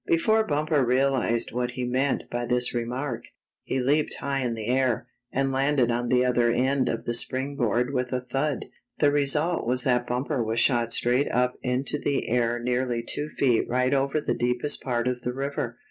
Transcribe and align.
Before 0.07 0.43
Bumper 0.43 0.83
realized 0.83 1.51
what 1.51 1.73
he 1.73 1.83
meant 1.83 2.23
by 2.31 2.47
this 2.47 2.73
remark, 2.73 3.25
he 3.61 3.79
leaped 3.79 4.15
high 4.15 4.39
in 4.39 4.55
the 4.55 4.65
air, 4.65 5.05
and 5.31 5.51
landed 5.51 5.91
on 5.91 6.09
the 6.09 6.25
other 6.25 6.49
end 6.51 6.89
of 6.89 7.05
the 7.05 7.13
spring 7.13 7.55
board 7.55 7.93
with 7.93 8.11
a 8.11 8.19
thud. 8.19 8.65
The 8.97 9.11
result 9.11 9.67
was 9.67 9.83
that 9.83 10.07
Bumper 10.07 10.43
was 10.43 10.59
shot 10.59 10.91
straight 10.91 11.29
up 11.29 11.53
into 11.61 11.99
the 11.99 12.27
air 12.29 12.57
nearly 12.57 13.03
two 13.03 13.29
feet 13.29 13.69
right 13.69 13.93
over 13.93 14.19
the 14.19 14.33
deepest 14.33 14.81
part 14.81 15.07
of 15.07 15.21
the 15.21 15.33
river. 15.33 15.77